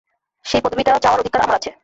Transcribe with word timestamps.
সেই 0.45 0.61
পদবীটা 0.63 0.91
চাওয়ার 0.97 1.21
অধিকার 1.21 1.41
আমার 1.41 1.57
আছে। 1.57 1.71